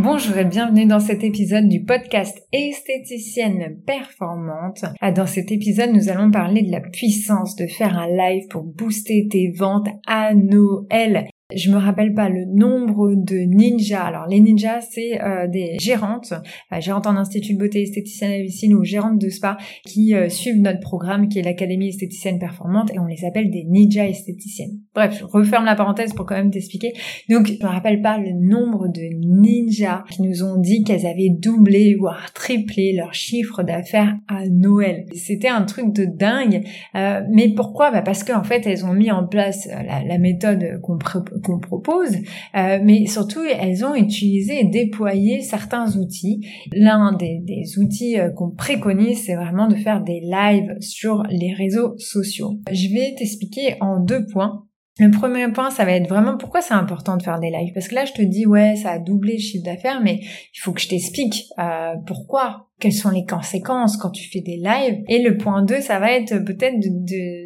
Bonjour 0.00 0.36
et 0.36 0.44
bienvenue 0.44 0.86
dans 0.86 1.00
cet 1.00 1.24
épisode 1.24 1.68
du 1.68 1.82
podcast 1.82 2.38
Esthéticienne 2.52 3.80
Performante. 3.84 4.84
Ah, 5.00 5.10
dans 5.10 5.26
cet 5.26 5.50
épisode, 5.50 5.90
nous 5.90 6.08
allons 6.08 6.30
parler 6.30 6.62
de 6.62 6.70
la 6.70 6.80
puissance 6.80 7.56
de 7.56 7.66
faire 7.66 7.98
un 7.98 8.06
live 8.06 8.46
pour 8.48 8.62
booster 8.62 9.26
tes 9.28 9.50
ventes 9.50 9.88
à 10.06 10.34
Noël. 10.34 11.28
Je 11.56 11.70
me 11.70 11.78
rappelle 11.78 12.12
pas 12.12 12.28
le 12.28 12.44
nombre 12.44 13.14
de 13.14 13.36
ninjas. 13.36 14.04
Alors 14.04 14.26
les 14.26 14.38
ninjas, 14.38 14.82
c'est 14.82 15.18
euh, 15.22 15.48
des 15.48 15.78
gérantes, 15.80 16.34
euh, 16.34 16.80
gérantes 16.82 17.06
en 17.06 17.16
institut 17.16 17.54
de 17.54 17.58
beauté 17.58 17.80
esthéticienne 17.80 18.32
à 18.32 18.36
domicile 18.36 18.74
ou 18.74 18.84
gérantes 18.84 19.18
de 19.18 19.30
spa 19.30 19.56
qui 19.86 20.14
euh, 20.14 20.28
suivent 20.28 20.60
notre 20.60 20.80
programme 20.80 21.26
qui 21.26 21.38
est 21.38 21.42
l'Académie 21.42 21.88
esthéticienne 21.88 22.38
performante 22.38 22.92
et 22.92 22.98
on 22.98 23.06
les 23.06 23.24
appelle 23.24 23.50
des 23.50 23.64
ninjas 23.64 24.08
esthéticiennes. 24.08 24.80
Bref, 24.94 25.20
je 25.20 25.24
referme 25.24 25.64
la 25.64 25.74
parenthèse 25.74 26.12
pour 26.12 26.26
quand 26.26 26.34
même 26.34 26.50
t'expliquer. 26.50 26.92
Donc 27.30 27.46
je 27.46 27.64
me 27.64 27.70
rappelle 27.70 28.02
pas 28.02 28.18
le 28.18 28.32
nombre 28.32 28.86
de 28.88 29.08
ninjas 29.18 30.04
qui 30.10 30.20
nous 30.20 30.44
ont 30.44 30.60
dit 30.60 30.84
qu'elles 30.84 31.06
avaient 31.06 31.30
doublé 31.30 31.94
voire 31.98 32.30
triplé 32.34 32.92
leur 32.92 33.14
chiffre 33.14 33.62
d'affaires 33.62 34.14
à 34.28 34.46
Noël. 34.50 35.06
C'était 35.14 35.48
un 35.48 35.62
truc 35.62 35.94
de 35.94 36.04
dingue. 36.04 36.62
mais 36.92 37.54
pourquoi? 37.56 37.90
Bah 37.90 38.02
Parce 38.02 38.22
qu'en 38.22 38.44
fait 38.44 38.66
elles 38.66 38.84
ont 38.84 38.92
mis 38.92 39.10
en 39.10 39.26
place 39.26 39.66
la, 39.66 40.18
méthode 40.18 40.80
qu'on 40.82 40.98
qu'on 41.42 41.58
propose, 41.58 42.14
euh, 42.56 42.78
mais 42.82 43.06
surtout 43.06 43.40
elles 43.44 43.84
ont 43.84 43.94
utilisé 43.94 44.60
et 44.60 44.64
déployé 44.64 45.42
certains 45.42 45.96
outils. 45.96 46.46
L'un 46.72 47.12
des, 47.12 47.64
outils 47.78 48.18
euh, 48.18 48.30
qu'on 48.30 48.50
préconise, 48.50 49.24
c'est 49.24 49.34
vraiment 49.34 49.68
de 49.68 49.76
faire 49.76 50.02
des 50.02 50.20
lives 50.20 50.76
sur 50.80 51.22
les 51.30 51.52
réseaux 51.52 51.96
sociaux. 51.98 52.58
Je 52.70 52.88
vais 52.88 53.14
t'expliquer 53.16 53.76
en 53.80 54.00
deux 54.00 54.26
points. 54.26 54.64
Le 55.00 55.10
premier 55.12 55.46
point, 55.52 55.70
ça 55.70 55.84
va 55.84 55.92
être 55.92 56.08
vraiment 56.08 56.36
pourquoi 56.36 56.60
c'est 56.60 56.74
important 56.74 57.16
de 57.16 57.22
faire 57.22 57.38
des 57.38 57.50
lives. 57.50 57.72
Parce 57.72 57.86
que 57.86 57.94
là, 57.94 58.04
je 58.04 58.12
te 58.12 58.22
dis, 58.22 58.46
ouais, 58.46 58.74
ça 58.74 58.90
a 58.90 58.98
doublé 58.98 59.34
le 59.34 59.38
chiffre 59.38 59.64
d'affaires, 59.64 60.00
mais 60.02 60.20
il 60.22 60.58
faut 60.60 60.72
que 60.72 60.80
je 60.80 60.88
t'explique 60.88 61.44
euh, 61.60 61.94
pourquoi 62.04 62.67
quelles 62.80 62.92
sont 62.92 63.10
les 63.10 63.24
conséquences 63.24 63.96
quand 63.96 64.10
tu 64.10 64.28
fais 64.30 64.40
des 64.40 64.56
lives. 64.56 65.02
Et 65.08 65.22
le 65.22 65.36
point 65.36 65.62
2, 65.62 65.80
ça 65.80 65.98
va 65.98 66.12
être 66.12 66.38
peut-être 66.44 66.76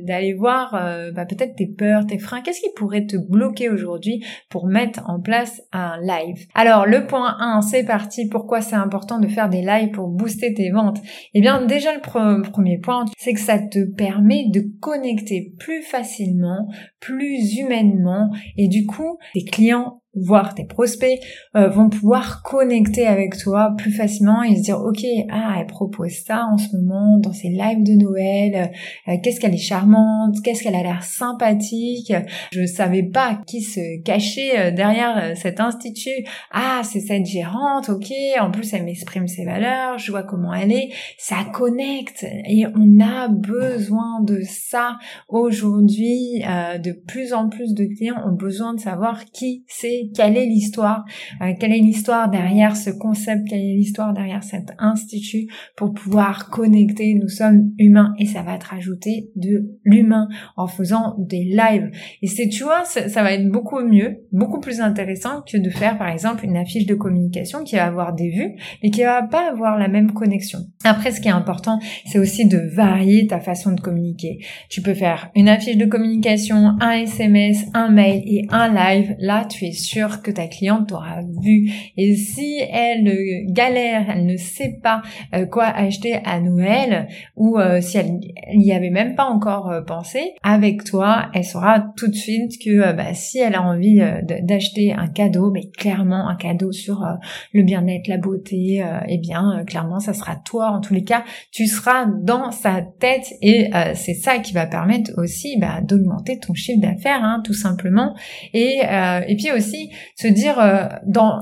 d'aller 0.04 0.34
voir 0.34 0.74
euh, 0.74 1.10
bah, 1.12 1.24
peut-être 1.24 1.56
tes 1.56 1.66
peurs, 1.66 2.06
tes 2.06 2.18
freins. 2.18 2.42
Qu'est-ce 2.42 2.60
qui 2.60 2.70
pourrait 2.76 3.06
te 3.06 3.16
bloquer 3.16 3.70
aujourd'hui 3.70 4.24
pour 4.50 4.66
mettre 4.66 5.02
en 5.08 5.20
place 5.20 5.62
un 5.72 5.98
live? 6.02 6.46
Alors 6.54 6.86
le 6.86 7.06
point 7.06 7.36
1, 7.38 7.62
c'est 7.62 7.84
parti. 7.84 8.28
Pourquoi 8.28 8.60
c'est 8.60 8.76
important 8.76 9.18
de 9.18 9.28
faire 9.28 9.48
des 9.48 9.62
lives 9.62 9.90
pour 9.90 10.08
booster 10.08 10.52
tes 10.54 10.70
ventes? 10.70 10.98
Eh 11.34 11.40
bien 11.40 11.64
déjà 11.64 11.94
le 11.94 12.42
premier 12.42 12.78
point, 12.78 13.06
c'est 13.18 13.32
que 13.32 13.40
ça 13.40 13.58
te 13.58 13.84
permet 13.96 14.44
de 14.50 14.64
connecter 14.80 15.54
plus 15.58 15.82
facilement, 15.82 16.68
plus 17.00 17.56
humainement 17.56 18.30
et 18.56 18.68
du 18.68 18.86
coup 18.86 19.18
tes 19.34 19.44
clients 19.44 20.01
voir 20.14 20.54
tes 20.54 20.64
prospects 20.64 21.18
euh, 21.56 21.68
vont 21.68 21.88
pouvoir 21.88 22.42
connecter 22.42 23.06
avec 23.06 23.38
toi 23.38 23.72
plus 23.78 23.92
facilement 23.92 24.42
et 24.42 24.56
se 24.56 24.62
dire 24.62 24.78
ok 24.78 25.02
ah 25.30 25.56
elle 25.58 25.66
propose 25.66 26.12
ça 26.26 26.44
en 26.52 26.58
ce 26.58 26.76
moment 26.76 27.18
dans 27.18 27.32
ses 27.32 27.48
lives 27.48 27.82
de 27.82 27.92
Noël 27.92 28.72
euh, 29.08 29.16
qu'est-ce 29.22 29.40
qu'elle 29.40 29.54
est 29.54 29.58
charmante 29.58 30.36
qu'est-ce 30.42 30.62
qu'elle 30.62 30.74
a 30.74 30.82
l'air 30.82 31.02
sympathique. 31.02 32.12
Je 32.52 32.66
savais 32.66 33.02
pas 33.02 33.40
qui 33.46 33.62
se 33.62 34.02
cachait 34.02 34.58
euh, 34.58 34.70
derrière 34.70 35.36
cet 35.36 35.60
institut. 35.60 36.26
Ah 36.50 36.82
c'est 36.84 37.00
cette 37.00 37.26
gérante 37.26 37.88
ok 37.88 38.12
en 38.38 38.50
plus 38.50 38.72
elle 38.74 38.84
m'exprime 38.84 39.28
ses 39.28 39.46
valeurs 39.46 39.98
je 39.98 40.10
vois 40.10 40.24
comment 40.24 40.52
elle 40.52 40.72
est. 40.72 40.90
Ça 41.16 41.38
connecte 41.52 42.24
et 42.24 42.66
on 42.66 43.00
a 43.00 43.28
besoin 43.28 44.20
de 44.22 44.42
ça. 44.42 44.98
Aujourd'hui 45.28 46.42
de 46.42 46.92
plus 46.92 47.32
en 47.32 47.48
plus 47.48 47.72
de 47.72 47.84
clients 47.84 48.22
ont 48.26 48.34
besoin 48.34 48.74
de 48.74 48.80
savoir 48.80 49.24
qui 49.26 49.64
c'est 49.68 50.01
quelle 50.14 50.36
est 50.36 50.46
l'histoire, 50.46 51.04
euh, 51.40 51.52
quelle 51.58 51.72
est 51.72 51.78
l'histoire 51.78 52.30
derrière 52.30 52.76
ce 52.76 52.90
concept, 52.90 53.48
quelle 53.48 53.60
est 53.60 53.76
l'histoire 53.76 54.12
derrière 54.12 54.42
cet 54.42 54.72
institut 54.78 55.46
pour 55.76 55.92
pouvoir 55.92 56.50
connecter. 56.50 57.14
Nous 57.14 57.28
sommes 57.28 57.72
humains 57.78 58.14
et 58.18 58.26
ça 58.26 58.42
va 58.42 58.58
te 58.58 58.66
rajouter 58.66 59.30
de 59.36 59.78
l'humain 59.84 60.28
en 60.56 60.66
faisant 60.66 61.14
des 61.18 61.44
lives. 61.44 61.90
Et 62.22 62.26
c'est, 62.26 62.48
tu 62.48 62.64
vois, 62.64 62.84
ça, 62.84 63.22
va 63.22 63.32
être 63.32 63.48
beaucoup 63.48 63.80
mieux, 63.80 64.26
beaucoup 64.32 64.60
plus 64.60 64.80
intéressant 64.80 65.42
que 65.42 65.58
de 65.58 65.70
faire 65.70 65.98
par 65.98 66.08
exemple 66.08 66.44
une 66.44 66.56
affiche 66.56 66.86
de 66.86 66.94
communication 66.94 67.64
qui 67.64 67.76
va 67.76 67.86
avoir 67.86 68.14
des 68.14 68.30
vues 68.30 68.56
mais 68.82 68.90
qui 68.90 69.02
va 69.02 69.22
pas 69.22 69.50
avoir 69.50 69.78
la 69.78 69.88
même 69.88 70.12
connexion. 70.12 70.60
Après, 70.84 71.12
ce 71.12 71.20
qui 71.20 71.28
est 71.28 71.32
important, 71.32 71.78
c'est 72.06 72.18
aussi 72.18 72.46
de 72.46 72.58
varier 72.74 73.26
ta 73.26 73.40
façon 73.40 73.72
de 73.72 73.80
communiquer. 73.80 74.38
Tu 74.68 74.82
peux 74.82 74.94
faire 74.94 75.30
une 75.34 75.48
affiche 75.48 75.76
de 75.76 75.86
communication, 75.86 76.72
un 76.80 76.92
SMS, 76.92 77.64
un 77.74 77.90
mail 77.90 78.22
et 78.26 78.46
un 78.50 78.72
live. 78.72 79.14
Là, 79.18 79.44
tu 79.44 79.64
es 79.66 79.72
sûr 79.72 79.91
que 80.22 80.30
ta 80.30 80.46
cliente 80.46 80.88
t'aura 80.88 81.20
vu. 81.42 81.70
Et 81.96 82.16
si 82.16 82.58
elle 82.70 83.46
galère, 83.46 84.06
elle 84.10 84.26
ne 84.26 84.36
sait 84.36 84.78
pas 84.82 85.02
euh, 85.34 85.46
quoi 85.46 85.64
acheter 85.64 86.14
à 86.24 86.40
Noël, 86.40 87.08
ou 87.36 87.58
euh, 87.58 87.80
si 87.80 87.98
elle 87.98 88.18
n'y 88.54 88.72
avait 88.72 88.90
même 88.90 89.14
pas 89.14 89.24
encore 89.24 89.70
euh, 89.70 89.82
pensé, 89.82 90.34
avec 90.42 90.84
toi, 90.84 91.30
elle 91.34 91.44
saura 91.44 91.84
tout 91.96 92.08
de 92.08 92.14
suite 92.14 92.52
que 92.64 92.92
bah, 92.94 93.14
si 93.14 93.38
elle 93.38 93.54
a 93.54 93.62
envie 93.62 94.00
d'acheter 94.42 94.92
un 94.92 95.08
cadeau, 95.08 95.50
mais 95.50 95.70
clairement 95.76 96.28
un 96.28 96.36
cadeau 96.36 96.72
sur 96.72 97.04
le 97.52 97.62
bien-être, 97.62 98.08
la 98.08 98.18
beauté, 98.18 98.84
eh 99.08 99.18
bien 99.18 99.64
clairement 99.66 100.00
ça 100.00 100.14
sera 100.14 100.36
toi. 100.36 100.70
En 100.70 100.80
tous 100.80 100.94
les 100.94 101.04
cas, 101.04 101.24
tu 101.50 101.66
seras 101.66 102.06
dans 102.06 102.50
sa 102.50 102.82
tête 102.82 103.26
et 103.40 103.70
c'est 103.94 104.14
ça 104.14 104.38
qui 104.38 104.52
va 104.52 104.66
permettre 104.66 105.12
aussi 105.16 105.58
bah, 105.58 105.80
d'augmenter 105.82 106.38
ton 106.38 106.54
chiffre 106.54 106.80
d'affaires, 106.80 107.22
hein, 107.22 107.40
tout 107.44 107.54
simplement. 107.54 108.14
Et, 108.52 108.80
et 109.28 109.36
puis 109.36 109.52
aussi 109.52 109.81
se 110.16 110.28
dire 110.28 110.58
euh, 110.58 110.86
dans 111.06 111.38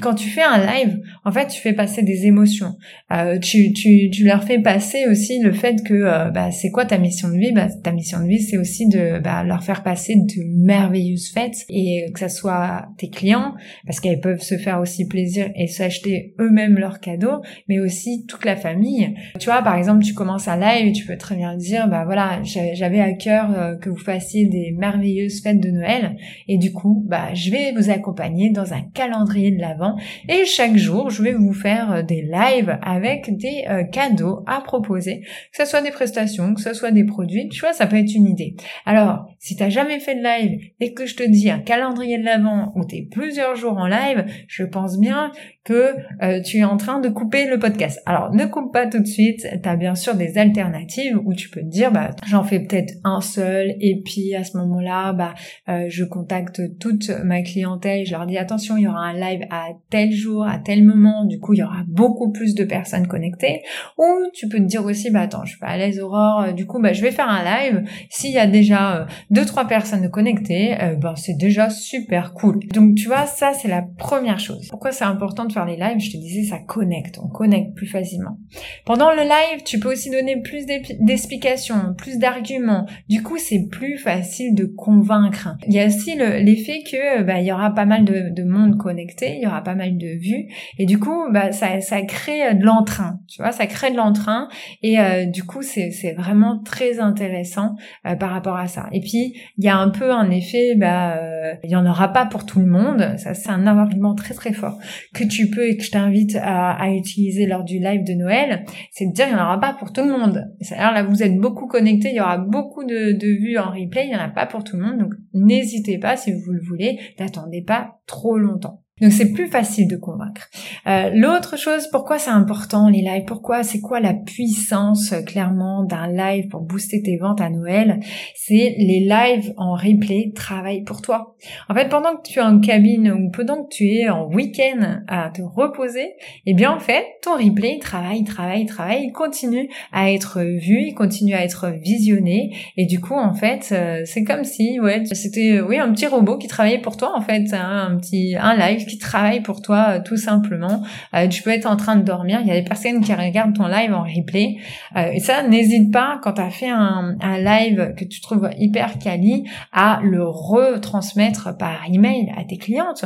quand 0.00 0.14
tu 0.14 0.28
fais 0.28 0.42
un 0.42 0.58
live, 0.58 1.00
en 1.24 1.32
fait, 1.32 1.48
tu 1.48 1.60
fais 1.60 1.72
passer 1.72 2.02
des 2.02 2.26
émotions. 2.26 2.74
Euh, 3.12 3.38
tu, 3.38 3.72
tu, 3.72 4.10
tu 4.10 4.24
leur 4.24 4.44
fais 4.44 4.58
passer 4.58 5.06
aussi 5.08 5.40
le 5.40 5.52
fait 5.52 5.82
que 5.84 5.94
euh, 5.94 6.30
bah, 6.30 6.50
c'est 6.50 6.70
quoi 6.70 6.84
ta 6.84 6.98
mission 6.98 7.28
de 7.28 7.38
vie? 7.38 7.52
Bah, 7.52 7.68
Ta 7.82 7.92
mission 7.92 8.20
de 8.20 8.26
vie, 8.28 8.40
c'est 8.40 8.56
aussi 8.56 8.88
de 8.88 9.20
bah, 9.20 9.44
leur 9.44 9.62
faire 9.62 9.82
passer 9.82 10.14
de 10.16 10.64
merveilleuses 10.64 11.30
fêtes 11.32 11.64
et 11.68 12.06
que 12.12 12.20
ça 12.20 12.28
soit 12.28 12.86
tes 12.98 13.08
clients, 13.10 13.54
parce 13.86 14.00
qu'elles 14.00 14.20
peuvent 14.20 14.40
se 14.42 14.56
faire 14.56 14.80
aussi 14.80 15.06
plaisir 15.06 15.50
et 15.54 15.66
s'acheter 15.66 16.34
eux-mêmes 16.40 16.78
leurs 16.78 17.00
cadeaux, 17.00 17.42
mais 17.68 17.80
aussi 17.80 18.24
toute 18.26 18.44
la 18.44 18.56
famille. 18.56 19.14
Tu 19.38 19.46
vois, 19.46 19.62
par 19.62 19.76
exemple, 19.76 20.04
tu 20.04 20.14
commences 20.14 20.48
un 20.48 20.58
live 20.58 20.88
et 20.88 20.92
tu 20.92 21.04
peux 21.06 21.16
très 21.16 21.36
bien 21.36 21.56
dire, 21.56 21.88
bah 21.88 22.04
voilà, 22.04 22.40
j'avais 22.42 23.00
à 23.00 23.12
cœur 23.12 23.52
euh, 23.52 23.76
que 23.76 23.90
vous 23.90 23.96
fassiez 23.96 24.46
des 24.46 24.72
merveilleuses 24.76 25.42
fêtes 25.42 25.60
de 25.60 25.70
Noël, 25.70 26.16
et 26.48 26.58
du 26.58 26.72
coup, 26.72 27.04
bah 27.08 27.34
je 27.34 27.50
vais 27.50 27.72
vous 27.72 27.90
accompagner 27.90 28.50
dans 28.50 28.72
un 28.72 28.82
calendrier 28.94 29.50
de 29.50 29.60
l'avant 29.60 29.83
et 30.28 30.44
chaque 30.44 30.76
jour, 30.76 31.10
je 31.10 31.22
vais 31.22 31.32
vous 31.32 31.52
faire 31.52 31.92
euh, 31.92 32.02
des 32.02 32.22
lives 32.22 32.78
avec 32.82 33.36
des 33.36 33.64
euh, 33.68 33.84
cadeaux 33.84 34.42
à 34.46 34.60
proposer, 34.60 35.20
que 35.20 35.62
ce 35.62 35.64
soit 35.64 35.82
des 35.82 35.90
prestations, 35.90 36.54
que 36.54 36.60
ce 36.60 36.74
soit 36.74 36.90
des 36.90 37.04
produits, 37.04 37.48
tu 37.48 37.60
vois, 37.60 37.72
ça 37.72 37.86
peut 37.86 37.96
être 37.96 38.14
une 38.14 38.26
idée. 38.26 38.56
Alors, 38.86 39.26
si 39.38 39.56
t'as 39.56 39.68
jamais 39.68 40.00
fait 40.00 40.14
de 40.14 40.22
live 40.22 40.60
et 40.80 40.94
que 40.94 41.06
je 41.06 41.16
te 41.16 41.22
dis 41.22 41.50
un 41.50 41.58
calendrier 41.58 42.18
de 42.18 42.24
l'avant 42.24 42.72
où 42.76 42.84
t'es 42.84 43.06
plusieurs 43.10 43.56
jours 43.56 43.78
en 43.78 43.86
live, 43.86 44.24
je 44.48 44.64
pense 44.64 44.98
bien 44.98 45.32
que 45.64 45.94
euh, 46.22 46.42
tu 46.42 46.58
es 46.58 46.64
en 46.64 46.76
train 46.76 47.00
de 47.00 47.08
couper 47.08 47.46
le 47.46 47.58
podcast. 47.58 48.00
Alors 48.04 48.32
ne 48.34 48.44
coupe 48.44 48.72
pas 48.72 48.86
tout 48.86 49.00
de 49.00 49.06
suite, 49.06 49.46
tu 49.62 49.68
as 49.68 49.76
bien 49.76 49.94
sûr 49.94 50.14
des 50.14 50.36
alternatives 50.36 51.18
où 51.24 51.32
tu 51.32 51.48
peux 51.48 51.60
te 51.60 51.66
dire 51.66 51.90
bah 51.90 52.10
j'en 52.26 52.44
fais 52.44 52.60
peut-être 52.60 52.92
un 53.02 53.22
seul 53.22 53.74
et 53.80 54.02
puis 54.04 54.34
à 54.34 54.44
ce 54.44 54.58
moment-là 54.58 55.14
bah 55.14 55.34
euh, 55.68 55.86
je 55.88 56.04
contacte 56.04 56.60
toute 56.78 57.08
ma 57.24 57.42
clientèle, 57.42 58.04
je 58.04 58.12
leur 58.12 58.26
dis 58.26 58.36
attention, 58.36 58.76
il 58.76 58.82
y 58.82 58.88
aura 58.88 59.06
un 59.06 59.14
live 59.14 59.46
à 59.50 59.68
tel 59.90 60.12
jour, 60.12 60.46
à 60.46 60.58
tel 60.58 60.84
moment, 60.84 61.24
du 61.24 61.40
coup 61.40 61.54
il 61.54 61.60
y 61.60 61.62
aura 61.62 61.82
beaucoup 61.88 62.30
plus 62.30 62.54
de 62.54 62.64
personnes 62.64 63.06
connectées 63.06 63.62
ou 63.96 64.04
tu 64.34 64.48
peux 64.48 64.58
te 64.58 64.64
dire 64.64 64.84
aussi 64.84 65.10
bah 65.10 65.22
attends, 65.22 65.44
je 65.44 65.50
suis 65.50 65.60
pas 65.60 65.68
à 65.68 65.76
l'aise 65.78 65.98
Aurore, 65.98 66.42
euh, 66.42 66.52
du 66.52 66.66
coup 66.66 66.80
bah 66.80 66.92
je 66.92 67.00
vais 67.00 67.10
faire 67.10 67.28
un 67.28 67.42
live, 67.42 67.84
s'il 68.10 68.32
y 68.32 68.38
a 68.38 68.46
déjà 68.46 69.06
deux 69.30 69.46
trois 69.46 69.66
personnes 69.66 70.10
connectées, 70.10 70.76
bah 71.00 71.14
c'est 71.16 71.36
déjà 71.38 71.70
super 71.70 72.34
cool. 72.34 72.58
Donc 72.74 72.96
tu 72.96 73.06
vois 73.06 73.24
ça 73.24 73.52
c'est 73.54 73.68
la 73.68 73.82
première 73.96 74.38
chose. 74.38 74.68
Pourquoi 74.68 74.92
c'est 74.92 75.04
important 75.04 75.46
de 75.46 75.53
faire 75.54 75.64
les 75.64 75.76
lives, 75.76 76.00
je 76.00 76.10
te 76.10 76.16
disais, 76.16 76.44
ça 76.44 76.58
connecte, 76.58 77.18
on 77.22 77.28
connecte 77.28 77.74
plus 77.74 77.86
facilement. 77.86 78.38
Pendant 78.84 79.10
le 79.10 79.22
live, 79.22 79.62
tu 79.64 79.78
peux 79.78 79.92
aussi 79.92 80.10
donner 80.10 80.40
plus 80.42 80.66
d'explications, 80.66 81.94
plus 81.96 82.18
d'arguments. 82.18 82.86
Du 83.08 83.22
coup, 83.22 83.38
c'est 83.38 83.68
plus 83.70 83.98
facile 83.98 84.54
de 84.54 84.64
convaincre. 84.64 85.56
Il 85.66 85.74
y 85.74 85.80
a 85.80 85.86
aussi 85.86 86.16
l'effet 86.16 86.82
que 86.82 87.22
bah, 87.22 87.40
il 87.40 87.46
y 87.46 87.52
aura 87.52 87.74
pas 87.74 87.84
mal 87.84 88.04
de, 88.04 88.30
de, 88.30 88.44
monde 88.44 88.76
connecté, 88.76 89.36
il 89.36 89.42
y 89.42 89.46
aura 89.46 89.62
pas 89.62 89.74
mal 89.74 89.96
de 89.96 90.18
vues, 90.18 90.48
et 90.78 90.86
du 90.86 90.98
coup, 90.98 91.24
bah, 91.32 91.52
ça, 91.52 92.02
crée 92.02 92.54
de 92.54 92.64
l'entrain. 92.64 93.20
Tu 93.28 93.40
vois, 93.40 93.52
ça 93.52 93.66
crée 93.66 93.90
de 93.90 93.96
l'entrain, 93.96 94.48
et 94.82 94.98
euh, 95.00 95.24
du 95.24 95.44
coup, 95.44 95.62
c'est 95.62 96.14
vraiment 96.16 96.60
très 96.62 97.00
intéressant 97.00 97.76
euh, 98.06 98.14
par 98.16 98.30
rapport 98.30 98.56
à 98.56 98.66
ça. 98.66 98.88
Et 98.92 99.00
puis, 99.00 99.34
il 99.58 99.64
y 99.64 99.68
a 99.68 99.76
un 99.76 99.90
peu 99.90 100.10
un 100.12 100.30
effet, 100.30 100.74
bah, 100.76 101.16
euh, 101.16 101.54
il 101.64 101.70
y 101.70 101.76
en 101.76 101.86
aura 101.86 102.12
pas 102.12 102.26
pour 102.26 102.46
tout 102.46 102.60
le 102.60 102.66
monde. 102.66 103.14
Ça, 103.18 103.34
c'est 103.34 103.50
un 103.50 103.66
argument 103.66 104.14
très 104.14 104.34
très 104.34 104.52
fort 104.52 104.78
que 105.14 105.24
tu 105.24 105.43
peux 105.50 105.68
et 105.68 105.76
que 105.76 105.84
je 105.84 105.90
t'invite 105.90 106.36
à, 106.40 106.92
utiliser 106.94 107.46
lors 107.46 107.64
du 107.64 107.78
live 107.78 108.04
de 108.04 108.14
Noël. 108.14 108.64
C'est 108.90 109.06
de 109.06 109.12
dire, 109.12 109.26
il 109.28 109.34
n'y 109.34 109.40
en 109.40 109.44
aura 109.44 109.60
pas 109.60 109.74
pour 109.74 109.92
tout 109.92 110.02
le 110.02 110.10
monde. 110.10 110.44
C'est-à-dire 110.60 110.92
là, 110.92 111.02
vous 111.02 111.22
êtes 111.22 111.36
beaucoup 111.38 111.66
connectés, 111.66 112.10
il 112.10 112.16
y 112.16 112.20
aura 112.20 112.38
beaucoup 112.38 112.84
de 112.84 113.26
vues 113.26 113.58
en 113.58 113.70
replay, 113.70 114.04
il 114.04 114.10
n'y 114.10 114.16
en 114.16 114.20
a 114.20 114.28
pas 114.28 114.46
pour 114.46 114.64
tout 114.64 114.76
le 114.76 114.82
monde. 114.82 114.98
Donc, 114.98 115.14
n'hésitez 115.32 115.98
pas 115.98 116.16
si 116.16 116.32
vous 116.32 116.52
le 116.52 116.62
voulez, 116.62 116.98
n'attendez 117.18 117.62
pas 117.62 118.00
trop 118.06 118.38
longtemps. 118.38 118.83
Donc 119.00 119.10
c'est 119.10 119.32
plus 119.32 119.48
facile 119.48 119.88
de 119.88 119.96
convaincre. 119.96 120.48
Euh, 120.86 121.10
L'autre 121.12 121.58
chose, 121.58 121.88
pourquoi 121.90 122.20
c'est 122.20 122.30
important 122.30 122.88
les 122.88 123.00
lives? 123.00 123.24
Pourquoi 123.26 123.64
c'est 123.64 123.80
quoi 123.80 123.98
la 123.98 124.14
puissance 124.14 125.12
euh, 125.12 125.22
clairement 125.22 125.82
d'un 125.82 126.06
live 126.06 126.46
pour 126.46 126.60
booster 126.60 127.02
tes 127.02 127.16
ventes 127.16 127.40
à 127.40 127.50
Noël? 127.50 127.98
C'est 128.36 128.76
les 128.78 129.00
lives 129.00 129.52
en 129.56 129.72
replay 129.72 130.30
travaillent 130.32 130.84
pour 130.84 131.02
toi. 131.02 131.34
En 131.68 131.74
fait, 131.74 131.88
pendant 131.88 132.14
que 132.14 132.22
tu 132.22 132.38
es 132.38 132.42
en 132.42 132.60
cabine 132.60 133.10
ou 133.10 133.30
pendant 133.32 133.64
que 133.64 133.74
tu 133.74 133.84
es 133.88 134.08
en 134.08 134.28
week-end 134.28 135.02
à 135.08 135.30
te 135.30 135.42
reposer, 135.42 136.12
eh 136.46 136.54
bien 136.54 136.70
en 136.70 136.78
fait 136.78 137.04
ton 137.20 137.34
replay 137.34 137.80
travaille, 137.80 138.22
travaille, 138.22 138.64
travaille, 138.64 139.06
il 139.06 139.12
continue 139.12 139.68
à 139.92 140.12
être 140.12 140.40
vu, 140.40 140.84
il 140.86 140.94
continue 140.94 141.34
à 141.34 141.42
être 141.42 141.66
visionné 141.82 142.54
et 142.76 142.86
du 142.86 143.00
coup 143.00 143.14
en 143.14 143.34
fait 143.34 143.70
euh, 143.72 144.02
c'est 144.04 144.22
comme 144.22 144.44
si 144.44 144.78
ouais 144.78 145.02
c'était 145.10 145.60
oui 145.60 145.78
un 145.78 145.92
petit 145.92 146.06
robot 146.06 146.38
qui 146.38 146.46
travaillait 146.46 146.80
pour 146.80 146.96
toi 146.96 147.12
en 147.16 147.22
fait, 147.22 147.52
hein, 147.52 147.88
un 147.90 147.96
petit 147.96 148.36
un 148.38 148.56
live 148.56 148.83
qui 148.86 148.98
travaille 148.98 149.42
pour 149.42 149.62
toi 149.62 149.86
euh, 149.88 150.00
tout 150.04 150.16
simplement. 150.16 150.82
Euh, 151.14 151.28
tu 151.28 151.42
peux 151.42 151.50
être 151.50 151.66
en 151.66 151.76
train 151.76 151.96
de 151.96 152.02
dormir, 152.02 152.40
il 152.42 152.48
y 152.48 152.50
a 152.50 152.54
des 152.54 152.64
personnes 152.64 153.00
qui 153.02 153.12
regardent 153.14 153.54
ton 153.54 153.66
live 153.66 153.92
en 153.92 154.02
replay. 154.02 154.56
Euh, 154.96 155.10
et 155.12 155.20
ça, 155.20 155.46
n'hésite 155.46 155.92
pas 155.92 156.20
quand 156.22 156.34
tu 156.34 156.40
as 156.42 156.50
fait 156.50 156.70
un, 156.70 157.16
un, 157.20 157.38
live 157.38 157.94
que 157.96 158.04
tu 158.04 158.20
trouves 158.20 158.48
hyper 158.58 158.98
quali 158.98 159.44
à 159.72 160.00
le 160.02 160.24
retransmettre 160.24 161.56
par 161.56 161.82
email 161.92 162.32
à 162.36 162.44
tes 162.44 162.56
clientes 162.56 163.04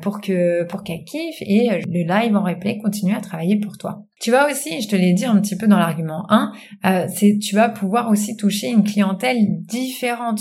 pour 0.00 0.20
que 0.20 0.64
pour 0.64 0.82
qu'elles 0.82 1.04
kiffent 1.04 1.42
et 1.42 1.68
le 1.86 2.06
live 2.06 2.36
en 2.36 2.42
replay 2.42 2.78
continue 2.78 3.14
à 3.14 3.20
travailler 3.20 3.58
pour 3.58 3.76
toi. 3.76 4.04
Tu 4.24 4.30
vas 4.30 4.50
aussi, 4.50 4.80
je 4.80 4.88
te 4.88 4.96
l'ai 4.96 5.12
dit 5.12 5.26
un 5.26 5.38
petit 5.38 5.54
peu 5.54 5.66
dans 5.66 5.78
l'argument 5.78 6.24
1, 6.30 6.52
euh, 6.86 7.06
c'est 7.14 7.36
tu 7.38 7.54
vas 7.54 7.68
pouvoir 7.68 8.08
aussi 8.08 8.38
toucher 8.38 8.68
une 8.68 8.82
clientèle 8.82 9.36
différente. 9.66 10.40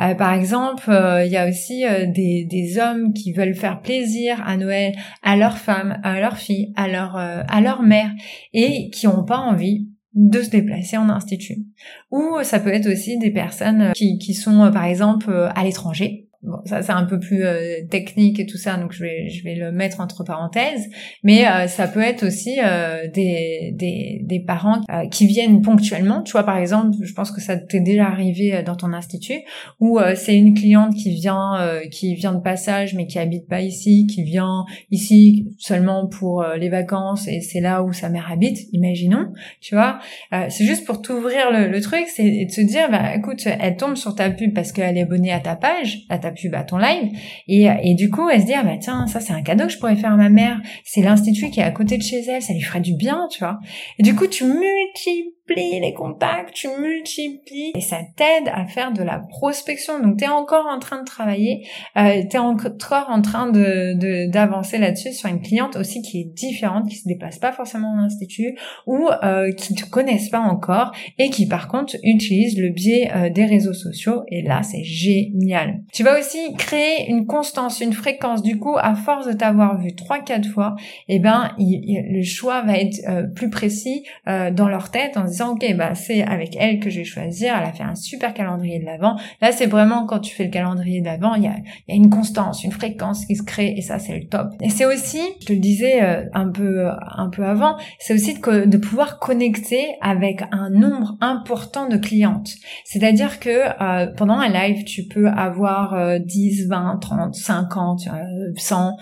Euh, 0.00 0.14
par 0.14 0.34
exemple, 0.34 0.90
euh, 0.90 1.24
il 1.24 1.32
y 1.32 1.38
a 1.38 1.48
aussi 1.48 1.82
des, 2.08 2.44
des 2.44 2.78
hommes 2.78 3.14
qui 3.14 3.32
veulent 3.32 3.54
faire 3.54 3.80
plaisir 3.80 4.42
à 4.46 4.58
Noël 4.58 4.92
à 5.22 5.38
leur 5.38 5.56
femme, 5.56 5.98
à 6.02 6.20
leur 6.20 6.36
fille, 6.36 6.74
à 6.76 6.88
leur 6.88 7.16
à 7.16 7.60
leur 7.62 7.80
mère 7.80 8.10
et 8.52 8.90
qui 8.90 9.06
n'ont 9.06 9.24
pas 9.24 9.38
envie 9.38 9.88
de 10.12 10.42
se 10.42 10.50
déplacer 10.50 10.98
en 10.98 11.08
institut. 11.08 11.64
Ou 12.10 12.36
ça 12.42 12.60
peut 12.60 12.68
être 12.68 12.92
aussi 12.92 13.16
des 13.16 13.30
personnes 13.30 13.92
qui, 13.94 14.18
qui 14.18 14.34
sont 14.34 14.70
par 14.70 14.84
exemple 14.84 15.50
à 15.54 15.64
l'étranger 15.64 16.21
Bon, 16.42 16.58
ça 16.64 16.82
c'est 16.82 16.90
un 16.90 17.04
peu 17.04 17.20
plus 17.20 17.44
euh, 17.44 17.86
technique 17.88 18.40
et 18.40 18.46
tout 18.46 18.56
ça, 18.56 18.76
donc 18.76 18.90
je 18.92 19.04
vais 19.04 19.28
je 19.28 19.44
vais 19.44 19.54
le 19.54 19.70
mettre 19.70 20.00
entre 20.00 20.24
parenthèses. 20.24 20.88
Mais 21.22 21.46
euh, 21.46 21.68
ça 21.68 21.86
peut 21.86 22.00
être 22.00 22.26
aussi 22.26 22.58
euh, 22.60 23.06
des, 23.14 23.72
des, 23.76 24.22
des 24.24 24.40
parents 24.40 24.80
qui 25.12 25.28
viennent 25.28 25.62
ponctuellement. 25.62 26.22
Tu 26.22 26.32
vois, 26.32 26.42
par 26.42 26.56
exemple, 26.58 26.96
je 27.00 27.12
pense 27.12 27.30
que 27.30 27.40
ça 27.40 27.56
t'est 27.56 27.80
déjà 27.80 28.06
arrivé 28.06 28.60
dans 28.66 28.74
ton 28.74 28.92
institut, 28.92 29.40
où 29.78 30.00
c'est 30.16 30.36
une 30.36 30.54
cliente 30.54 30.94
qui 30.94 31.14
vient 31.14 31.80
qui 31.92 32.16
vient 32.16 32.32
de 32.32 32.40
passage 32.40 32.94
mais 32.94 33.06
qui 33.06 33.20
habite 33.20 33.46
pas 33.46 33.60
ici, 33.60 34.08
qui 34.08 34.24
vient 34.24 34.64
ici 34.90 35.46
seulement 35.58 36.08
pour 36.08 36.44
les 36.58 36.68
vacances 36.68 37.28
et 37.28 37.40
c'est 37.40 37.60
là 37.60 37.84
où 37.84 37.92
sa 37.92 38.08
mère 38.08 38.30
habite. 38.32 38.58
Imaginons, 38.72 39.32
tu 39.60 39.76
vois. 39.76 40.00
c'est 40.30 40.64
juste 40.64 40.84
pour 40.86 41.02
t'ouvrir 41.02 41.52
le, 41.52 41.68
le, 41.68 41.80
truc, 41.80 42.06
c'est 42.08 42.46
de 42.46 42.50
se 42.50 42.62
dire, 42.62 42.90
bah 42.90 43.14
écoute, 43.14 43.46
elle 43.46 43.76
tombe 43.76 43.94
sur 43.94 44.16
ta 44.16 44.30
pub 44.30 44.52
parce 44.54 44.72
qu'elle 44.72 44.98
est 44.98 45.02
abonnée 45.02 45.32
à 45.32 45.40
ta 45.40 45.54
page, 45.54 46.00
à 46.08 46.18
ta 46.18 46.31
pub 46.32 46.54
à 46.54 46.64
ton 46.64 46.78
live. 46.78 47.10
Et, 47.48 47.68
et 47.84 47.94
du 47.94 48.10
coup, 48.10 48.28
elle 48.28 48.40
se 48.40 48.46
dit, 48.46 48.54
ah 48.54 48.64
bah 48.64 48.76
tiens, 48.80 49.06
ça 49.06 49.20
c'est 49.20 49.32
un 49.32 49.42
cadeau 49.42 49.66
que 49.66 49.72
je 49.72 49.78
pourrais 49.78 49.96
faire 49.96 50.12
à 50.12 50.16
ma 50.16 50.28
mère. 50.28 50.60
C'est 50.84 51.02
l'institut 51.02 51.50
qui 51.50 51.60
est 51.60 51.64
à 51.64 51.70
côté 51.70 51.96
de 51.96 52.02
chez 52.02 52.20
elle, 52.28 52.42
ça 52.42 52.52
lui 52.52 52.62
ferait 52.62 52.80
du 52.80 52.94
bien, 52.94 53.28
tu 53.30 53.38
vois. 53.40 53.58
Et 53.98 54.02
du 54.02 54.14
coup, 54.14 54.26
tu 54.26 54.44
multiplies 54.44 55.34
les 55.54 55.94
contacts, 55.94 56.54
tu 56.54 56.68
multiplies 56.80 57.72
et 57.74 57.80
ça 57.80 57.98
t'aide 58.16 58.48
à 58.52 58.66
faire 58.66 58.92
de 58.92 59.02
la 59.02 59.18
prospection. 59.18 60.00
Donc 60.00 60.18
tu 60.18 60.24
es 60.24 60.28
encore 60.28 60.66
en 60.66 60.78
train 60.78 61.00
de 61.00 61.04
travailler, 61.04 61.66
euh, 61.96 62.22
tu 62.28 62.36
es 62.36 62.38
encore 62.38 63.08
en 63.08 63.22
train 63.22 63.50
de 63.50 64.26
d'avancer 64.30 64.78
là-dessus 64.78 65.12
sur 65.12 65.28
une 65.28 65.40
cliente 65.40 65.76
aussi 65.76 66.02
qui 66.02 66.20
est 66.20 66.34
différente, 66.34 66.88
qui 66.88 66.96
se 66.96 67.08
déplace 67.08 67.38
pas 67.38 67.52
forcément 67.52 67.92
en 67.92 67.98
institut 67.98 68.56
ou 68.86 69.08
euh, 69.22 69.52
qui 69.52 69.74
te 69.74 69.88
connaissent 69.88 70.30
pas 70.30 70.40
encore 70.40 70.92
et 71.18 71.30
qui 71.30 71.46
par 71.46 71.68
contre 71.68 71.96
utilise 72.02 72.58
le 72.58 72.70
biais 72.70 73.10
euh, 73.14 73.30
des 73.30 73.44
réseaux 73.44 73.72
sociaux 73.72 74.22
et 74.28 74.42
là 74.42 74.62
c'est 74.62 74.84
génial. 74.84 75.82
Tu 75.92 76.02
vas 76.02 76.18
aussi 76.18 76.54
créer 76.56 77.10
une 77.10 77.26
constance, 77.26 77.80
une 77.80 77.92
fréquence. 77.92 78.42
Du 78.42 78.58
coup, 78.58 78.76
à 78.78 78.94
force 78.94 79.26
de 79.26 79.32
t'avoir 79.32 79.80
vu 79.80 79.94
trois 79.94 80.20
quatre 80.20 80.48
fois, 80.48 80.74
eh 81.08 81.18
ben 81.18 81.50
le 81.58 82.22
choix 82.22 82.62
va 82.62 82.78
être 82.78 83.00
euh, 83.08 83.22
plus 83.26 83.50
précis 83.50 84.04
euh, 84.28 84.50
dans 84.50 84.68
leur 84.68 84.90
tête 84.90 85.16
en 85.16 85.24
disant 85.24 85.41
ok 85.50 85.74
bah 85.76 85.94
c'est 85.94 86.22
avec 86.22 86.56
elle 86.58 86.80
que 86.80 86.90
je 86.90 86.98
vais 86.98 87.04
choisir 87.04 87.54
elle 87.56 87.68
a 87.68 87.72
fait 87.72 87.82
un 87.82 87.94
super 87.94 88.34
calendrier 88.34 88.78
de 88.78 88.84
l'avant. 88.84 89.16
Là 89.40 89.52
c'est 89.52 89.66
vraiment 89.66 90.06
quand 90.06 90.20
tu 90.20 90.34
fais 90.34 90.44
le 90.44 90.50
calendrier 90.50 91.00
de 91.00 91.06
l'avant 91.06 91.34
il 91.34 91.44
y 91.44 91.46
a, 91.46 91.54
une 91.88 92.10
constance 92.10 92.64
une 92.64 92.72
fréquence 92.72 93.26
qui 93.26 93.36
se 93.36 93.42
crée 93.42 93.74
et 93.76 93.82
ça 93.82 93.98
c'est 93.98 94.16
le 94.16 94.26
top. 94.26 94.48
Et 94.60 94.70
c'est 94.70 94.86
aussi 94.86 95.20
je 95.40 95.46
te 95.46 95.52
le 95.52 95.58
disais 95.58 96.02
euh, 96.02 96.24
un 96.34 96.50
peu 96.50 96.88
un 96.88 97.28
peu 97.28 97.44
avant 97.44 97.76
c'est 97.98 98.14
aussi 98.14 98.34
de, 98.34 98.76
pouvoir 98.76 99.18
connecter 99.18 99.86
avec 100.00 100.42
un 100.50 100.70
nombre 100.70 101.16
important 101.20 101.88
de 101.88 101.96
clientes. 101.96 102.50
C'est-à-dire 102.84 103.38
que 103.38 103.50
euh, 103.50 104.06
pendant 104.16 104.38
un 104.38 104.48
live 104.48 104.84
tu 104.84 105.04
peux 105.04 105.28
avoir 105.28 106.20
10 106.20 106.68
20 106.68 106.98
30 107.00 107.34
50 107.34 108.08
100 108.56 108.96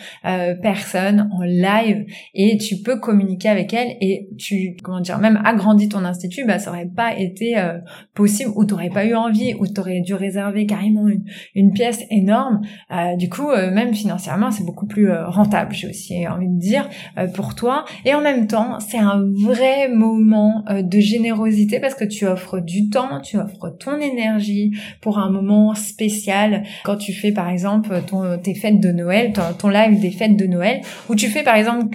personnes 0.63 1.29
en 1.33 1.43
live 1.43 2.05
et 2.35 2.57
tu 2.59 2.77
peux 2.83 2.99
communiquer 2.99 3.49
avec 3.49 3.73
elles 3.73 3.97
et 4.01 4.29
tu 4.39 4.77
comment 4.83 5.01
dire 5.01 5.19
même 5.19 5.41
agrandis 5.45 5.89
ton 5.89 6.05
institut 6.05 6.30
bah 6.47 6.59
ça 6.59 6.71
aurait 6.71 6.89
pas 6.89 7.17
été 7.19 7.59
euh, 7.59 7.79
possible 8.15 8.51
ou 8.57 8.65
t'aurais 8.65 8.91
pas 8.91 9.05
eu 9.05 9.15
envie 9.15 9.55
ou 9.55 9.67
t'aurais 9.67 10.01
dû 10.01 10.15
réserver 10.15 10.67
carrément 10.67 11.07
une, 11.55 11.73
pièce 11.73 12.03
énorme. 12.11 12.61
Euh, 12.91 13.17
du 13.17 13.29
coup, 13.29 13.51
euh, 13.51 13.71
même 13.71 13.95
financièrement, 13.95 14.51
c'est 14.51 14.65
beaucoup 14.65 14.87
plus 14.87 15.11
rentable, 15.13 15.73
j'ai 15.73 15.89
aussi 15.89 16.27
envie 16.27 16.49
de 16.49 16.59
dire, 16.59 16.89
pour 17.35 17.55
toi. 17.55 17.85
Et 18.05 18.15
en 18.15 18.21
même 18.21 18.47
temps, 18.47 18.81
c'est 18.81 18.99
un 18.99 19.23
vrai 19.35 19.89
moment 19.89 20.65
de 20.69 20.99
générosité 20.99 21.81
parce 21.81 21.95
que 21.95 22.05
tu 22.05 22.27
offres 22.27 22.59
du 22.59 22.89
temps, 22.89 23.21
tu 23.21 23.39
offres 23.39 23.71
ton 23.79 23.99
énergie 23.99 24.73
pour 25.01 25.19
un 25.19 25.31
moment 25.31 25.75
spécial. 25.75 26.65
Quand 26.85 26.97
tu 26.97 27.13
fais 27.13 27.33
par 27.33 27.49
exemple 27.49 28.03
ton, 28.07 28.39
tes 28.39 28.55
fêtes 28.55 28.81
de 28.81 28.91
Noël, 28.91 29.33
ton, 29.59 29.69
live 29.69 30.01
des 30.01 30.11
fêtes 30.11 30.37
de 30.37 30.47
Noël, 30.47 30.81
où 31.09 31.15
tu 31.15 31.29
fais 31.29 31.43
par 31.43 31.55
exemple 31.55 31.87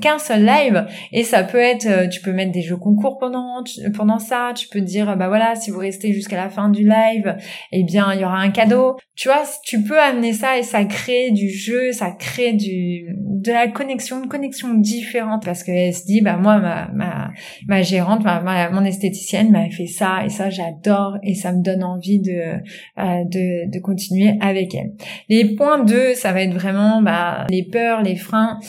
qu'un 0.00 0.18
seul 0.18 0.44
live 0.44 0.86
et 1.12 1.22
ça 1.22 1.44
peut 1.44 1.58
être, 1.58 2.08
tu 2.08 2.20
peux 2.20 2.32
mettre 2.32 2.52
des 2.52 2.62
jeux 2.62 2.76
concours 2.76 3.18
pendant, 3.18 3.61
pendant 3.94 4.18
ça, 4.18 4.52
tu 4.54 4.68
peux 4.68 4.80
dire 4.80 5.16
bah 5.16 5.28
voilà, 5.28 5.54
si 5.54 5.70
vous 5.70 5.78
restez 5.78 6.12
jusqu'à 6.12 6.36
la 6.36 6.50
fin 6.50 6.68
du 6.68 6.82
live, 6.82 7.36
eh 7.72 7.82
bien 7.84 8.12
il 8.14 8.20
y 8.20 8.24
aura 8.24 8.38
un 8.38 8.50
cadeau. 8.50 8.96
Tu 9.14 9.28
vois, 9.28 9.42
tu 9.64 9.82
peux 9.82 10.00
amener 10.00 10.32
ça 10.32 10.58
et 10.58 10.62
ça 10.62 10.84
crée 10.84 11.30
du 11.30 11.50
jeu, 11.50 11.92
ça 11.92 12.10
crée 12.10 12.54
du 12.54 13.06
de 13.18 13.52
la 13.52 13.68
connexion, 13.68 14.22
une 14.22 14.28
connexion 14.28 14.74
différente 14.74 15.44
parce 15.44 15.62
qu'elle 15.62 15.92
se 15.92 16.04
dit 16.04 16.20
bah 16.20 16.36
moi 16.36 16.58
ma 16.58 16.88
ma, 16.94 17.30
ma 17.66 17.82
gérante, 17.82 18.24
ma, 18.24 18.70
mon 18.70 18.84
esthéticienne 18.84 19.50
m'a 19.50 19.68
fait 19.70 19.86
ça 19.86 20.24
et 20.24 20.28
ça 20.28 20.50
j'adore 20.50 21.16
et 21.22 21.34
ça 21.34 21.52
me 21.52 21.62
donne 21.62 21.84
envie 21.84 22.20
de 22.20 22.32
euh, 22.32 23.24
de 23.24 23.70
de 23.70 23.78
continuer 23.80 24.34
avec 24.40 24.74
elle. 24.74 24.92
Les 25.28 25.54
points 25.56 25.84
2, 25.84 26.14
ça 26.14 26.32
va 26.32 26.42
être 26.42 26.54
vraiment 26.54 27.02
bah 27.02 27.46
les 27.50 27.64
peurs, 27.64 28.02
les 28.02 28.16
freins 28.16 28.60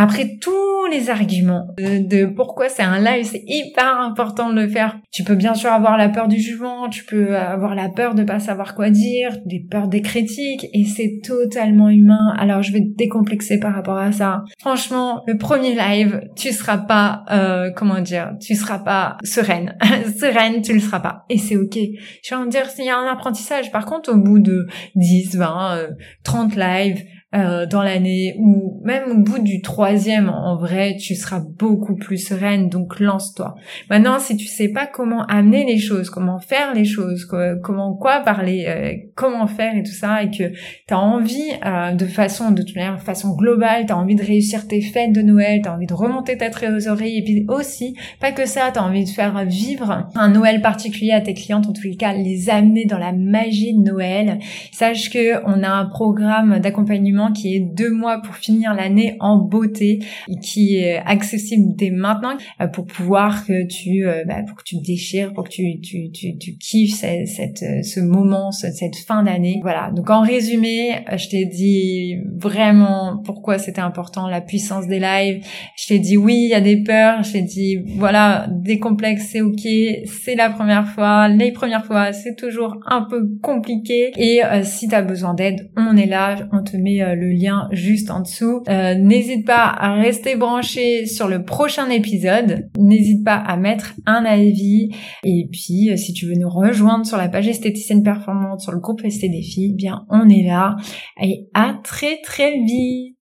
après 0.00 0.36
tous 0.40 0.86
les 0.92 1.10
arguments 1.10 1.66
de, 1.76 2.24
pourquoi 2.26 2.68
c'est 2.68 2.84
un 2.84 3.00
live, 3.00 3.24
c'est 3.24 3.42
hyper 3.48 4.00
important 4.00 4.48
de 4.48 4.60
le 4.60 4.68
faire. 4.68 4.96
Tu 5.10 5.24
peux 5.24 5.34
bien 5.34 5.54
sûr 5.54 5.72
avoir 5.72 5.98
la 5.98 6.08
peur 6.08 6.28
du 6.28 6.38
jugement, 6.38 6.88
tu 6.88 7.04
peux 7.04 7.36
avoir 7.36 7.74
la 7.74 7.88
peur 7.88 8.14
de 8.14 8.22
pas 8.22 8.38
savoir 8.38 8.76
quoi 8.76 8.90
dire, 8.90 9.36
des 9.44 9.58
peurs 9.58 9.88
des 9.88 10.00
critiques, 10.00 10.68
et 10.72 10.84
c'est 10.84 11.18
totalement 11.26 11.88
humain. 11.88 12.32
Alors 12.38 12.62
je 12.62 12.72
vais 12.72 12.78
te 12.78 12.96
décomplexer 12.96 13.58
par 13.58 13.74
rapport 13.74 13.98
à 13.98 14.12
ça. 14.12 14.44
Franchement, 14.60 15.24
le 15.26 15.36
premier 15.36 15.74
live, 15.74 16.20
tu 16.36 16.52
seras 16.52 16.78
pas, 16.78 17.24
euh, 17.32 17.72
comment 17.74 18.00
dire, 18.00 18.34
tu 18.40 18.54
seras 18.54 18.78
pas 18.78 19.16
sereine. 19.24 19.76
sereine, 20.20 20.62
tu 20.62 20.74
le 20.74 20.78
seras 20.78 21.00
pas. 21.00 21.24
Et 21.28 21.38
c'est 21.38 21.56
ok. 21.56 21.76
Je 22.22 22.34
vais 22.36 22.40
en 22.40 22.46
dire 22.46 22.70
s'il 22.70 22.84
y 22.84 22.90
a 22.90 22.96
un 22.96 23.10
apprentissage. 23.12 23.72
Par 23.72 23.84
contre, 23.84 24.12
au 24.12 24.16
bout 24.16 24.38
de 24.38 24.68
10, 24.94 25.38
20, 25.38 25.88
30 26.22 26.54
lives, 26.54 27.02
euh, 27.34 27.66
dans 27.66 27.82
l'année 27.82 28.36
ou 28.38 28.80
même 28.84 29.10
au 29.10 29.18
bout 29.18 29.38
du 29.38 29.60
troisième, 29.60 30.30
en 30.30 30.56
vrai, 30.56 30.96
tu 30.98 31.14
seras 31.14 31.40
beaucoup 31.40 31.94
plus 31.94 32.16
sereine. 32.16 32.70
Donc 32.70 33.00
lance-toi. 33.00 33.54
Maintenant, 33.90 34.18
si 34.18 34.34
tu 34.38 34.46
sais 34.46 34.68
pas 34.68 34.86
comment 34.86 35.26
amener 35.26 35.66
les 35.66 35.76
choses, 35.76 36.08
comment 36.08 36.38
faire 36.38 36.72
les 36.74 36.86
choses, 36.86 37.28
comment 37.62 37.94
quoi 37.96 38.20
parler, 38.20 38.64
euh, 38.66 38.92
comment 39.14 39.46
faire 39.46 39.76
et 39.76 39.82
tout 39.82 39.92
ça, 39.92 40.22
et 40.22 40.30
que 40.30 40.52
tu 40.54 40.94
as 40.94 40.98
envie 40.98 41.50
euh, 41.66 41.92
de 41.92 42.06
façon, 42.06 42.50
de 42.50 42.62
toute 42.62 42.74
manière, 42.74 42.98
façon 43.02 43.36
globale, 43.36 43.84
tu 43.84 43.92
as 43.92 43.98
envie 43.98 44.14
de 44.14 44.24
réussir 44.24 44.66
tes 44.66 44.80
fêtes 44.80 45.12
de 45.12 45.20
Noël, 45.20 45.60
tu 45.62 45.68
as 45.68 45.74
envie 45.74 45.86
de 45.86 45.92
remonter 45.92 46.38
ta 46.38 46.48
trésorerie, 46.48 47.18
et 47.18 47.22
puis 47.22 47.44
aussi, 47.48 47.94
pas 48.20 48.32
que 48.32 48.46
ça, 48.46 48.70
tu 48.72 48.78
as 48.78 48.82
envie 48.82 49.04
de 49.04 49.10
faire 49.10 49.44
vivre 49.44 50.08
un 50.14 50.28
Noël 50.30 50.62
particulier 50.62 51.12
à 51.12 51.20
tes 51.20 51.34
clientes, 51.34 51.66
en 51.68 51.74
tous 51.74 51.84
les 51.84 51.96
cas, 51.96 52.14
les 52.14 52.48
amener 52.48 52.86
dans 52.86 52.96
la 52.96 53.12
magie 53.12 53.74
de 53.74 53.82
Noël. 53.82 54.38
Sache 54.72 55.10
que 55.10 55.44
on 55.44 55.62
a 55.62 55.68
un 55.68 55.84
programme 55.84 56.58
d'accompagnement 56.60 57.17
qui 57.32 57.54
est 57.54 57.60
deux 57.60 57.90
mois 57.90 58.22
pour 58.22 58.36
finir 58.36 58.74
l'année 58.74 59.16
en 59.20 59.36
beauté, 59.36 60.00
qui 60.42 60.76
est 60.76 60.98
accessible 60.98 61.74
dès 61.76 61.90
maintenant 61.90 62.36
euh, 62.60 62.68
pour 62.68 62.86
pouvoir 62.86 63.46
que 63.46 63.66
tu, 63.66 64.04
bah, 64.26 64.42
pour 64.46 64.56
que 64.56 64.64
tu 64.64 64.76
déchires, 64.80 65.32
pour 65.32 65.44
que 65.44 65.50
tu, 65.50 65.80
tu, 65.80 66.10
tu, 66.10 66.38
tu 66.38 66.56
kiffes 66.56 66.94
cette, 66.94 67.26
cette, 67.26 67.84
ce 67.84 68.00
moment, 68.00 68.52
cette 68.52 68.96
fin 68.96 69.22
d'année. 69.22 69.58
Voilà. 69.62 69.90
Donc 69.94 70.10
en 70.10 70.22
résumé, 70.22 71.04
je 71.16 71.28
t'ai 71.28 71.44
dit 71.44 72.16
vraiment 72.36 73.20
pourquoi 73.24 73.58
c'était 73.58 73.80
important, 73.80 74.28
la 74.28 74.40
puissance 74.40 74.86
des 74.86 75.00
lives. 75.00 75.44
Je 75.76 75.86
t'ai 75.88 75.98
dit 75.98 76.16
oui, 76.16 76.34
il 76.44 76.50
y 76.50 76.54
a 76.54 76.60
des 76.60 76.82
peurs. 76.82 77.22
Je 77.22 77.32
t'ai 77.32 77.42
dit 77.42 77.78
voilà, 77.96 78.46
des 78.50 78.78
complexes, 78.78 79.28
c'est 79.30 79.40
ok, 79.40 79.66
c'est 80.06 80.34
la 80.34 80.50
première 80.50 80.88
fois. 80.88 81.28
Les 81.28 81.52
premières 81.52 81.84
fois, 81.84 82.12
c'est 82.12 82.36
toujours 82.36 82.78
un 82.86 83.02
peu 83.02 83.28
compliqué. 83.42 84.12
Et 84.16 84.44
euh, 84.44 84.62
si 84.62 84.88
tu 84.88 84.94
as 84.94 85.02
besoin 85.02 85.34
d'aide, 85.34 85.70
on 85.76 85.96
est 85.96 86.06
là. 86.06 86.36
On 86.52 86.62
te 86.62 86.76
met 86.76 87.02
euh, 87.02 87.07
le 87.14 87.30
lien 87.30 87.68
juste 87.72 88.10
en 88.10 88.20
dessous. 88.20 88.62
Euh, 88.68 88.94
n'hésite 88.94 89.46
pas 89.46 89.64
à 89.66 89.94
rester 89.94 90.36
branché 90.36 91.06
sur 91.06 91.28
le 91.28 91.44
prochain 91.44 91.88
épisode. 91.90 92.68
N'hésite 92.78 93.24
pas 93.24 93.36
à 93.36 93.56
mettre 93.56 93.94
un 94.06 94.24
avis. 94.24 94.90
Et 95.24 95.48
puis, 95.50 95.90
si 95.96 96.12
tu 96.12 96.26
veux 96.26 96.36
nous 96.36 96.50
rejoindre 96.50 97.06
sur 97.06 97.16
la 97.16 97.28
page 97.28 97.48
esthéticienne 97.48 98.02
performante, 98.02 98.60
sur 98.60 98.72
le 98.72 98.80
groupe 98.80 99.00
ST 99.08 99.22
Défi, 99.30 99.70
eh 99.72 99.76
bien, 99.76 100.04
on 100.10 100.28
est 100.28 100.44
là. 100.44 100.76
Et 101.22 101.48
à 101.54 101.74
très 101.82 102.20
très 102.22 102.52
vite. 102.60 103.14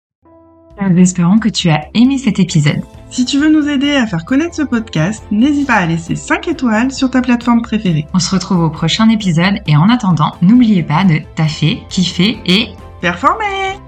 Nous 0.81 0.99
espérons 0.99 1.39
que 1.39 1.49
tu 1.49 1.71
as 1.71 1.89
aimé 1.95 2.19
cet 2.19 2.39
épisode. 2.39 2.83
Si 3.09 3.25
tu 3.25 3.39
veux 3.39 3.49
nous 3.49 3.69
aider 3.69 3.93
à 3.93 4.07
faire 4.07 4.25
connaître 4.25 4.55
ce 4.55 4.63
podcast, 4.63 5.25
n'hésite 5.31 5.67
pas 5.67 5.77
à 5.77 5.87
laisser 5.87 6.17
5 6.17 6.49
étoiles 6.49 6.93
sur 6.93 7.11
ta 7.11 7.23
plateforme 7.23 7.63
préférée. 7.63 8.07
On 8.13 8.19
se 8.19 8.35
retrouve 8.35 8.61
au 8.61 8.71
prochain 8.71 9.09
épisode 9.09 9.61
et 9.67 9.77
en 9.77 9.89
attendant, 9.89 10.33
n'oubliez 10.43 10.83
pas 10.83 11.05
de 11.05 11.21
taffer, 11.35 11.79
kiffer 11.89 12.39
et 12.45 12.69
performer 13.13 13.86